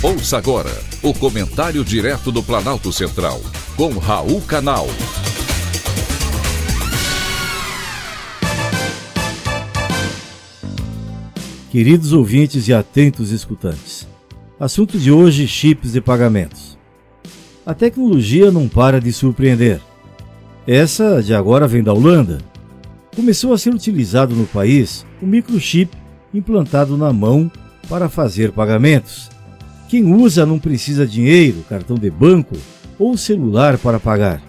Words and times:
Ouça 0.00 0.38
agora 0.38 0.70
o 1.02 1.12
comentário 1.12 1.84
direto 1.84 2.30
do 2.30 2.40
Planalto 2.40 2.92
Central, 2.92 3.40
com 3.76 3.88
Raul 3.98 4.40
Canal. 4.42 4.86
Queridos 11.68 12.12
ouvintes 12.12 12.68
e 12.68 12.72
atentos 12.72 13.32
escutantes, 13.32 14.06
assunto 14.60 14.96
de 14.96 15.10
hoje: 15.10 15.48
chips 15.48 15.90
de 15.90 16.00
pagamentos. 16.00 16.78
A 17.66 17.74
tecnologia 17.74 18.52
não 18.52 18.68
para 18.68 19.00
de 19.00 19.12
surpreender. 19.12 19.80
Essa 20.64 21.20
de 21.20 21.34
agora 21.34 21.66
vem 21.66 21.82
da 21.82 21.92
Holanda. 21.92 22.38
Começou 23.16 23.52
a 23.52 23.58
ser 23.58 23.74
utilizado 23.74 24.32
no 24.36 24.46
país 24.46 25.04
o 25.20 25.26
microchip 25.26 25.90
implantado 26.32 26.96
na 26.96 27.12
mão 27.12 27.50
para 27.88 28.08
fazer 28.08 28.52
pagamentos. 28.52 29.36
Quem 29.88 30.12
usa 30.12 30.44
não 30.44 30.58
precisa 30.58 31.06
dinheiro, 31.06 31.64
cartão 31.66 31.96
de 31.96 32.10
banco 32.10 32.54
ou 32.98 33.16
celular 33.16 33.78
para 33.78 33.98
pagar. 33.98 34.42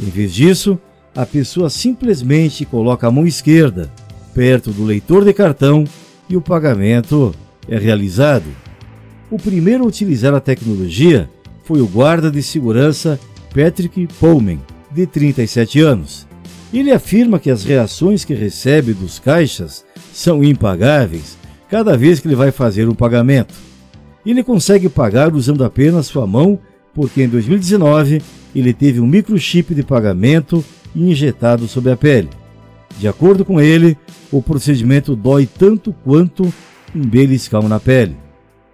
Em 0.00 0.06
vez 0.06 0.32
disso, 0.32 0.78
a 1.14 1.26
pessoa 1.26 1.68
simplesmente 1.68 2.64
coloca 2.64 3.06
a 3.06 3.10
mão 3.10 3.26
esquerda 3.26 3.92
perto 4.34 4.70
do 4.70 4.84
leitor 4.84 5.24
de 5.24 5.34
cartão 5.34 5.84
e 6.28 6.36
o 6.36 6.40
pagamento 6.40 7.34
é 7.68 7.78
realizado. 7.78 8.46
O 9.30 9.38
primeiro 9.38 9.84
a 9.84 9.86
utilizar 9.86 10.34
a 10.34 10.40
tecnologia 10.40 11.28
foi 11.64 11.80
o 11.82 11.86
guarda 11.86 12.30
de 12.30 12.42
segurança 12.42 13.20
Patrick 13.54 14.06
Pullman, 14.18 14.60
de 14.90 15.06
37 15.06 15.80
anos. 15.80 16.26
Ele 16.72 16.90
afirma 16.90 17.38
que 17.38 17.50
as 17.50 17.64
reações 17.64 18.24
que 18.24 18.34
recebe 18.34 18.94
dos 18.94 19.18
caixas 19.18 19.84
são 20.12 20.42
impagáveis 20.42 21.36
cada 21.68 21.96
vez 21.96 22.18
que 22.18 22.28
ele 22.28 22.34
vai 22.34 22.50
fazer 22.50 22.88
um 22.88 22.94
pagamento. 22.94 23.54
Ele 24.26 24.42
consegue 24.42 24.88
pagar 24.88 25.32
usando 25.32 25.62
apenas 25.62 26.06
sua 26.06 26.26
mão, 26.26 26.58
porque 26.92 27.22
em 27.22 27.28
2019 27.28 28.20
ele 28.54 28.72
teve 28.72 29.00
um 29.00 29.06
microchip 29.06 29.72
de 29.72 29.84
pagamento 29.84 30.64
injetado 30.94 31.68
sob 31.68 31.90
a 31.90 31.96
pele. 31.96 32.28
De 32.98 33.06
acordo 33.06 33.44
com 33.44 33.60
ele, 33.60 33.96
o 34.32 34.42
procedimento 34.42 35.14
dói 35.14 35.46
tanto 35.46 35.94
quanto 36.04 36.52
um 36.94 37.06
beliscão 37.06 37.68
na 37.68 37.78
pele. 37.78 38.16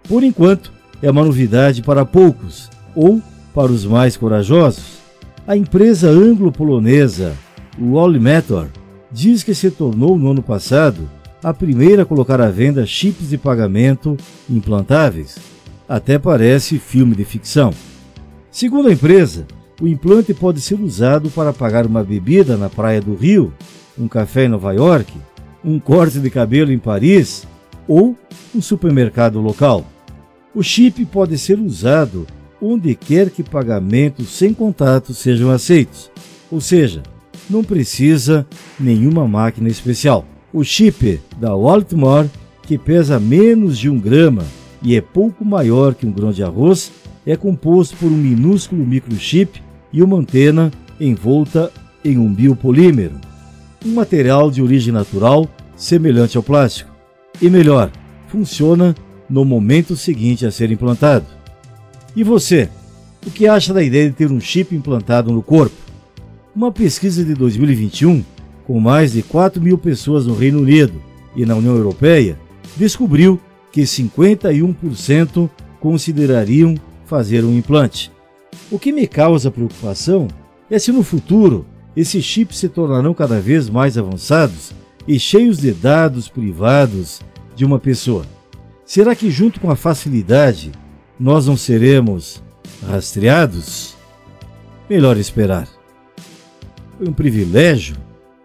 Por 0.09 0.23
enquanto, 0.23 0.73
é 1.03 1.11
uma 1.11 1.25
novidade 1.25 1.83
para 1.83 2.07
poucos, 2.07 2.71
ou 2.95 3.21
para 3.53 3.71
os 3.71 3.85
mais 3.85 4.17
corajosos. 4.17 5.03
A 5.47 5.57
empresa 5.57 6.09
anglo-polonesa 6.09 7.35
Wally 7.79 8.21
Metor 8.21 8.69
diz 9.11 9.43
que 9.43 9.55
se 9.55 9.71
tornou 9.71 10.17
no 10.17 10.31
ano 10.31 10.43
passado 10.43 11.11
a 11.43 11.53
primeira 11.53 12.03
a 12.03 12.07
colocar 12.07 12.41
à 12.41 12.49
venda 12.49 12.87
chips 12.87 13.31
de 13.31 13.37
pagamento 13.37 14.17
implantáveis. 14.49 15.37
Até 15.89 16.19
parece 16.19 16.79
filme 16.79 17.15
de 17.15 17.25
ficção. 17.25 17.75
Segundo 18.51 18.89
a 18.89 18.93
empresa, 18.93 19.47
o 19.81 19.89
implante 19.89 20.33
pode 20.33 20.61
ser 20.61 20.81
usado 20.81 21.31
para 21.31 21.53
pagar 21.53 21.87
uma 21.87 22.05
bebida 22.05 22.57
na 22.57 22.69
praia 22.69 23.01
do 23.01 23.15
Rio, 23.15 23.53
um 23.99 24.07
café 24.07 24.45
em 24.45 24.49
Nova 24.49 24.73
York, 24.73 25.13
um 25.65 25.79
corte 25.81 26.21
de 26.21 26.31
cabelo 26.31 26.71
em 26.71 26.79
Paris 26.79 27.47
ou 27.89 28.17
um 28.55 28.63
supermercado 28.63 29.41
local. 29.41 29.85
O 30.55 30.63
chip 30.63 31.05
pode 31.07 31.37
ser 31.39 31.59
usado 31.59 32.27
onde 32.61 32.95
quer 32.95 33.31
que 33.31 33.43
pagamentos 33.43 34.29
sem 34.29 34.55
contato 34.55 35.13
sejam 35.13 35.51
aceitos, 35.51 36.11
ou 36.51 36.61
seja, 36.61 37.03
não 37.51 37.65
precisa 37.65 38.47
nenhuma 38.79 39.27
máquina 39.27 39.69
especial. 39.69 40.25
O 40.55 40.63
chip 40.63 41.19
da 41.41 41.55
Waltmore, 41.55 42.29
que 42.63 42.77
pesa 42.77 43.19
menos 43.19 43.79
de 43.79 43.89
um 43.89 43.99
grama 43.99 44.45
e 44.83 44.95
é 44.95 45.01
pouco 45.01 45.43
maior 45.45 45.95
que 45.95 46.05
um 46.05 46.13
grão 46.13 46.31
de 46.31 46.43
arroz, 46.43 46.93
é 47.27 47.35
composto 47.37 47.97
por 47.97 48.07
um 48.07 48.17
minúsculo 48.17 48.85
microchip 48.85 49.63
e 49.91 50.03
uma 50.03 50.19
antena 50.19 50.71
envolta 51.01 51.73
em 52.05 52.19
um 52.19 52.31
biopolímero, 52.31 53.15
um 53.85 53.95
material 53.95 54.51
de 54.51 54.61
origem 54.61 54.93
natural 54.93 55.49
semelhante 55.75 56.37
ao 56.37 56.43
plástico. 56.43 56.91
E 57.41 57.49
melhor, 57.49 57.91
funciona 58.29 58.95
no 59.31 59.47
momento 59.47 59.97
seguinte 59.97 60.45
a 60.45 60.51
ser 60.51 60.71
implantado. 60.71 61.25
E 62.15 62.23
você, 62.23 62.69
o 63.27 63.31
que 63.31 63.47
acha 63.47 63.73
da 63.73 63.83
ideia 63.83 64.11
de 64.11 64.17
ter 64.17 64.31
um 64.31 64.41
chip 64.41 64.75
implantado 64.75 65.33
no 65.33 65.43
corpo? 65.43 65.75
Uma 66.55 66.71
pesquisa 66.71 67.25
de 67.25 67.35
2021 67.35 68.23
com 68.73 68.81
mais 68.81 69.13
de 69.13 69.23
4 69.23 69.61
mil 69.61 69.77
pessoas 69.77 70.25
no 70.25 70.35
Reino 70.35 70.61
Unido 70.61 70.95
e 71.37 71.45
na 71.45 71.55
União 71.55 71.77
Europeia, 71.77 72.39
descobriu 72.75 73.39
que 73.71 73.83
51% 73.83 75.51
considerariam 75.79 76.75
fazer 77.05 77.45
um 77.45 77.55
implante. 77.55 78.11
O 78.71 78.79
que 78.79 78.91
me 78.91 79.07
causa 79.07 79.51
preocupação 79.51 80.27
é 80.71 80.79
se 80.79 80.91
no 80.91 81.03
futuro 81.03 81.67
esses 81.95 82.25
chips 82.25 82.57
se 82.57 82.69
tornarão 82.71 83.13
cada 83.13 83.39
vez 83.43 83.69
mais 83.69 83.99
avançados 83.99 84.73
e 85.07 85.19
cheios 85.19 85.59
de 85.59 85.73
dados 85.73 86.31
privados 86.31 87.21
de 87.55 87.67
uma 87.67 87.79
pessoa. 87.79 88.25
Será 88.87 89.15
que, 89.15 89.31
junto 89.31 89.61
com 89.61 89.71
a 89.71 89.77
facilidade, 89.77 90.73
nós 91.21 91.47
não 91.47 91.59
seremos 91.59 92.43
rastreados? 92.89 93.95
Melhor 94.89 95.19
esperar. 95.19 95.69
Foi 96.97 97.07
um 97.07 97.13
privilégio 97.13 97.97